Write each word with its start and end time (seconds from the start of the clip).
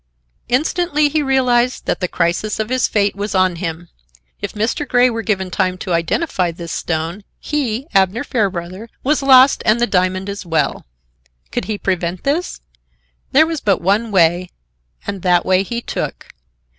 Instantly 0.49 1.09
he 1.09 1.21
realized 1.21 1.85
that 1.85 1.99
the 1.99 2.07
crisis 2.07 2.59
of 2.59 2.69
his 2.69 2.87
fate 2.87 3.15
was 3.15 3.35
on 3.35 3.57
him. 3.57 3.87
If 4.41 4.53
Mr. 4.53 4.87
Grey 4.87 5.11
were 5.11 5.21
given 5.21 5.51
time 5.51 5.77
to 5.77 5.93
identify 5.93 6.49
this 6.49 6.71
stone, 6.71 7.23
he, 7.39 7.85
Abner 7.93 8.23
Fairbrother, 8.23 8.89
was 9.03 9.21
lost 9.21 9.61
and 9.63 9.79
the 9.79 9.85
diamond 9.85 10.27
as 10.27 10.43
well. 10.43 10.87
Could 11.51 11.65
he 11.65 11.77
prevent 11.77 12.23
this? 12.23 12.61
There 13.31 13.45
was 13.45 13.61
but 13.61 13.79
one 13.79 14.11
way, 14.11 14.49
and 15.05 15.21
that 15.21 15.45
way 15.45 15.61
he 15.61 15.81
took. 15.81 16.33